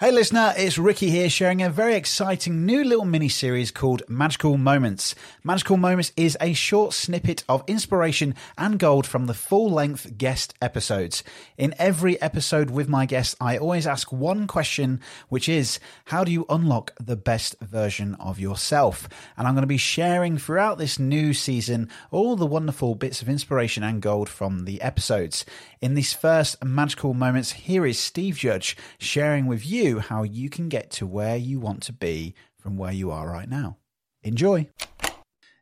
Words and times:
Hey 0.00 0.12
listener, 0.12 0.54
it's 0.56 0.78
Ricky 0.78 1.10
here 1.10 1.28
sharing 1.28 1.60
a 1.60 1.68
very 1.68 1.96
exciting 1.96 2.64
new 2.64 2.84
little 2.84 3.04
mini 3.04 3.28
series 3.28 3.72
called 3.72 4.04
Magical 4.08 4.56
Moments. 4.56 5.16
Magical 5.42 5.76
Moments 5.76 6.12
is 6.16 6.38
a 6.40 6.52
short 6.52 6.92
snippet 6.92 7.42
of 7.48 7.64
inspiration 7.66 8.36
and 8.56 8.78
gold 8.78 9.08
from 9.08 9.26
the 9.26 9.34
full 9.34 9.68
length 9.68 10.16
guest 10.16 10.54
episodes. 10.62 11.24
In 11.56 11.74
every 11.80 12.20
episode 12.22 12.70
with 12.70 12.88
my 12.88 13.06
guests, 13.06 13.34
I 13.40 13.58
always 13.58 13.88
ask 13.88 14.12
one 14.12 14.46
question, 14.46 15.00
which 15.30 15.48
is, 15.48 15.80
how 16.04 16.22
do 16.22 16.30
you 16.30 16.46
unlock 16.48 16.92
the 17.00 17.16
best 17.16 17.56
version 17.60 18.14
of 18.20 18.38
yourself? 18.38 19.08
And 19.36 19.48
I'm 19.48 19.54
going 19.54 19.62
to 19.62 19.66
be 19.66 19.78
sharing 19.78 20.38
throughout 20.38 20.78
this 20.78 21.00
new 21.00 21.34
season 21.34 21.90
all 22.12 22.36
the 22.36 22.46
wonderful 22.46 22.94
bits 22.94 23.20
of 23.20 23.28
inspiration 23.28 23.82
and 23.82 24.00
gold 24.00 24.28
from 24.28 24.64
the 24.64 24.80
episodes. 24.80 25.44
In 25.80 25.94
these 25.94 26.12
first 26.12 26.64
Magical 26.64 27.14
Moments, 27.14 27.50
here 27.50 27.84
is 27.84 27.98
Steve 27.98 28.36
Judge 28.36 28.76
sharing 29.00 29.46
with 29.46 29.66
you 29.66 29.87
how 29.96 30.22
you 30.22 30.50
can 30.50 30.68
get 30.68 30.90
to 30.92 31.06
where 31.06 31.36
you 31.36 31.58
want 31.58 31.82
to 31.84 31.92
be 31.92 32.34
from 32.58 32.76
where 32.76 32.92
you 32.92 33.10
are 33.10 33.30
right 33.30 33.48
now. 33.48 33.78
Enjoy. 34.22 34.68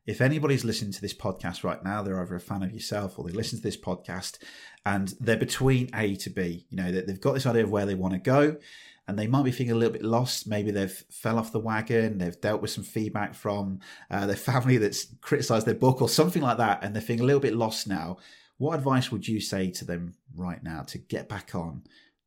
If 0.07 0.21
anybody's 0.21 0.65
listening 0.65 0.93
to 0.93 1.01
this 1.01 1.15
podcast 1.15 1.65
right 1.65 1.83
now, 1.85 2.03
they're 2.03 2.21
either 2.21 2.35
a 2.35 2.41
fan 2.41 2.63
of 2.63 2.73
yourself 2.73 3.19
or 3.19 3.25
they 3.25 3.33
listen 3.33 3.59
to 3.59 3.63
this 3.63 3.77
podcast 3.77 4.39
and 4.85 5.15
they're 5.21 5.37
between 5.37 5.91
A 5.95 6.17
to 6.17 6.31
B. 6.31 6.67
You 6.71 6.77
know, 6.77 6.93
they've 6.93 7.21
got 7.21 7.35
this 7.35 7.47
idea 7.47 7.65
of 7.65 7.71
where 7.71 7.87
they 7.87 7.95
want 7.95 8.15
to 8.15 8.21
go 8.21 8.57
and 9.09 9.19
they 9.19 9.27
might 9.27 9.45
be 9.45 9.53
feeling 9.53 9.73
a 9.73 9.77
little 9.77 9.93
bit 9.93 10.05
lost. 10.05 10.49
Maybe 10.49 10.71
they've 10.71 11.05
fell 11.11 11.39
off 11.39 11.53
the 11.53 11.61
wagon. 11.61 12.19
They've 12.19 12.41
dealt 12.41 12.61
with 12.61 12.71
some 12.71 12.85
feedback 12.85 13.35
from 13.35 13.81
uh, 14.11 14.27
their 14.27 14.37
family 14.51 14.79
that's 14.79 15.07
criticised 15.21 15.67
their 15.67 15.75
book 15.75 16.03
or 16.03 16.09
something 16.09 16.43
like 16.43 16.59
that, 16.59 16.83
and 16.83 16.95
they're 16.95 17.03
feeling 17.03 17.23
a 17.23 17.27
little 17.27 17.41
bit 17.41 17.55
lost 17.55 17.87
now. 17.87 18.19
What 18.59 18.77
advice 18.77 19.13
would 19.13 19.29
you 19.29 19.41
say 19.41 19.71
to 19.73 19.85
them 19.85 20.15
right 20.35 20.63
now 20.63 20.83
to 20.83 20.99
get 20.99 21.29
back 21.29 21.55
on, 21.55 21.83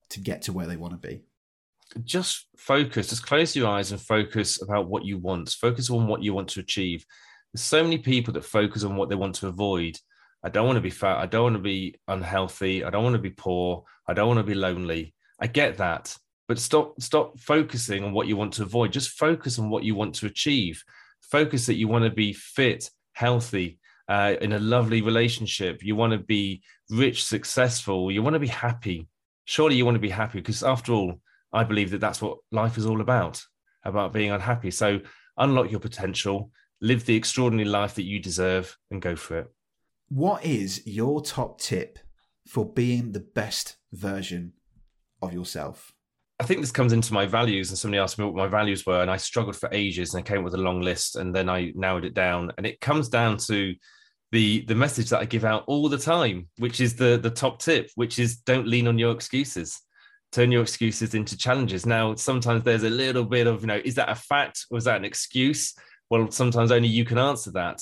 to 0.10 0.20
get 0.20 0.44
to 0.44 0.54
where 0.54 0.68
they 0.68 0.78
want 0.78 1.02
to 1.02 1.08
be? 1.08 1.24
Just 2.04 2.48
focus, 2.58 3.10
just 3.10 3.26
close 3.26 3.56
your 3.56 3.68
eyes 3.68 3.92
and 3.92 4.02
focus 4.02 4.62
about 4.62 4.88
what 4.88 5.06
you 5.06 5.18
want. 5.18 5.50
Focus 5.50 5.90
on 5.90 6.08
what 6.08 6.24
you 6.24 6.34
want 6.34 6.48
to 6.50 6.60
achieve. 6.60 7.06
There's 7.54 7.64
so 7.64 7.84
many 7.84 7.98
people 7.98 8.34
that 8.34 8.46
focus 8.46 8.84
on 8.84 8.96
what 8.96 9.10
they 9.10 9.16
want 9.16 9.36
to 9.36 9.48
avoid. 9.48 9.98
I 10.44 10.50
don't 10.50 10.66
want 10.66 10.78
to 10.78 10.82
be 10.82 10.90
fat. 10.90 11.18
I 11.18 11.26
don't 11.26 11.44
want 11.44 11.56
to 11.56 11.62
be 11.62 11.96
unhealthy. 12.08 12.84
I 12.84 12.90
don't 12.90 13.04
want 13.04 13.16
to 13.16 13.22
be 13.22 13.32
poor. 13.32 13.84
I 14.08 14.14
don't 14.14 14.28
want 14.28 14.40
to 14.40 14.44
be 14.44 14.56
lonely. 14.56 15.14
I 15.40 15.48
get 15.48 15.78
that. 15.78 16.16
But 16.48 16.60
stop 16.60 17.00
stop 17.02 17.40
focusing 17.40 18.04
on 18.04 18.14
what 18.14 18.28
you 18.28 18.36
want 18.38 18.54
to 18.54 18.64
avoid. 18.64 18.92
Just 18.92 19.12
focus 19.12 19.60
on 19.60 19.70
what 19.70 19.84
you 19.84 19.96
want 19.96 20.16
to 20.16 20.26
achieve. 20.26 20.84
Focus 21.22 21.66
that 21.66 21.76
you 21.76 21.88
want 21.88 22.06
to 22.06 22.10
be 22.10 22.34
fit, 22.34 22.90
healthy, 23.14 23.78
uh, 24.08 24.36
in 24.42 24.54
a 24.54 24.60
lovely 24.60 25.02
relationship. 25.02 25.84
You 25.84 25.96
want 25.96 26.14
to 26.14 26.20
be 26.20 26.64
rich, 26.90 27.24
successful. 27.24 28.12
You 28.12 28.24
want 28.24 28.34
to 28.34 28.40
be 28.40 28.48
happy. 28.48 29.08
Surely 29.46 29.76
you 29.76 29.86
want 29.86 29.96
to 29.96 30.00
be 30.00 30.10
happy 30.10 30.40
because 30.40 30.64
after 30.64 30.94
all, 30.94 31.22
I 31.52 31.64
believe 31.64 31.92
that 31.92 32.02
that's 32.02 32.22
what 32.22 32.38
life 32.52 32.78
is 32.78 32.86
all 32.86 33.02
about, 33.02 33.44
about 33.84 34.14
being 34.14 34.32
unhappy. 34.32 34.72
So 34.72 35.00
unlock 35.38 35.72
your 35.72 35.80
potential, 35.80 36.52
live 36.82 37.06
the 37.06 37.16
extraordinary 37.16 37.68
life 37.68 37.96
that 37.96 38.04
you 38.04 38.20
deserve, 38.20 38.78
and 38.92 39.02
go 39.02 39.16
for 39.16 39.40
it. 39.40 39.48
What 40.10 40.46
is 40.46 40.86
your 40.86 41.22
top 41.22 41.60
tip 41.60 42.00
for 42.48 42.66
being 42.66 43.12
the 43.12 43.20
best 43.20 43.78
version 43.92 44.54
of 45.22 45.34
yourself? 45.34 45.92
I 46.40 46.46
think 46.46 46.62
this 46.62 46.72
comes 46.72 46.94
into 46.94 47.14
my 47.14 47.26
values, 47.26 47.70
and 47.70 47.78
somebody 47.78 48.00
asked 48.00 48.18
me 48.18 48.26
what 48.26 48.36
my 48.36 48.48
values 48.48 48.86
were, 48.86 49.02
and 49.02 49.12
I 49.12 49.18
struggled 49.18 49.58
for 49.58 49.70
ages, 49.74 50.14
and 50.14 50.24
I 50.24 50.28
came 50.28 50.40
up 50.40 50.46
with 50.46 50.54
a 50.54 50.58
long 50.58 50.82
list, 50.82 51.16
and 51.16 51.36
then 51.36 51.50
I 51.50 51.74
narrowed 51.76 52.06
it 52.06 52.14
down, 52.14 52.52
and 52.58 52.66
it 52.66 52.80
comes 52.80 53.10
down 53.10 53.38
to 53.38 53.76
the 54.32 54.62
the 54.66 54.76
message 54.76 55.10
that 55.10 55.20
I 55.20 55.26
give 55.26 55.44
out 55.44 55.64
all 55.68 55.90
the 55.90 55.98
time, 55.98 56.48
which 56.58 56.80
is 56.80 56.96
the 56.96 57.18
the 57.18 57.30
top 57.30 57.60
tip, 57.60 57.90
which 57.96 58.20
is 58.20 58.38
don't 58.38 58.68
lean 58.68 58.88
on 58.88 58.98
your 58.98 59.12
excuses 59.12 59.82
turn 60.32 60.52
your 60.52 60.62
excuses 60.62 61.14
into 61.14 61.38
challenges. 61.38 61.86
Now, 61.86 62.16
sometimes 62.16 62.64
there's 62.64 62.84
a 62.84 62.90
little 62.90 63.26
bit 63.26 63.48
of, 63.48 63.62
you 63.62 63.68
know, 63.68 63.82
is 63.84 63.96
that 63.96 64.10
a 64.10 64.16
fact 64.16 64.66
or 64.70 64.78
is 64.78 64.84
that 64.84 64.98
an 64.98 65.06
excuse? 65.06 65.74
Well, 66.10 66.30
sometimes 66.32 66.72
only 66.72 66.88
you 66.88 67.06
can 67.06 67.18
answer 67.18 67.52
that. 67.52 67.82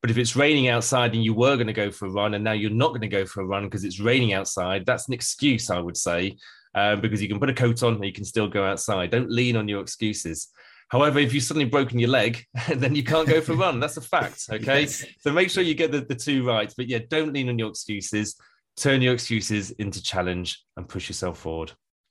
But 0.00 0.10
if 0.10 0.18
it's 0.18 0.36
raining 0.36 0.68
outside 0.68 1.14
and 1.14 1.24
you 1.24 1.32
were 1.32 1.56
going 1.56 1.68
to 1.68 1.72
go 1.72 1.90
for 1.90 2.06
a 2.06 2.10
run 2.10 2.34
and 2.34 2.44
now 2.44 2.52
you're 2.52 2.70
not 2.70 2.88
going 2.88 3.00
to 3.00 3.08
go 3.08 3.24
for 3.24 3.40
a 3.40 3.46
run 3.46 3.64
because 3.64 3.84
it's 3.84 4.00
raining 4.00 4.34
outside, 4.34 4.84
that's 4.84 5.08
an 5.08 5.14
excuse, 5.14 5.70
I 5.70 5.78
would 5.78 5.96
say, 5.96 6.36
um, 6.74 7.00
because 7.00 7.22
you 7.22 7.28
can 7.28 7.40
put 7.40 7.48
a 7.48 7.54
coat 7.54 7.82
on 7.82 7.94
and 7.94 8.04
you 8.04 8.12
can 8.12 8.24
still 8.24 8.48
go 8.48 8.64
outside. 8.64 9.10
Don't 9.10 9.30
lean 9.30 9.56
on 9.56 9.66
your 9.66 9.80
excuses. 9.80 10.48
However, 10.90 11.20
if 11.20 11.32
you've 11.32 11.42
suddenly 11.42 11.68
broken 11.68 11.98
your 11.98 12.10
leg, 12.10 12.44
then 12.74 12.94
you 12.94 13.02
can't 13.02 13.28
go 13.28 13.40
for 13.40 13.52
a 13.52 13.56
run. 13.56 13.80
That's 13.80 13.96
a 13.96 14.02
fact. 14.02 14.42
Okay. 14.52 14.82
yes. 14.82 15.04
So 15.20 15.32
make 15.32 15.48
sure 15.48 15.62
you 15.62 15.74
get 15.74 15.90
the, 15.90 16.02
the 16.02 16.14
two 16.14 16.46
right. 16.46 16.72
But 16.76 16.88
yeah, 16.88 16.98
don't 17.08 17.32
lean 17.32 17.48
on 17.48 17.58
your 17.58 17.70
excuses. 17.70 18.36
Turn 18.76 19.00
your 19.00 19.14
excuses 19.14 19.70
into 19.70 20.02
challenge 20.02 20.62
and 20.76 20.86
push 20.88 21.08
yourself 21.08 21.38
forward. 21.38 21.72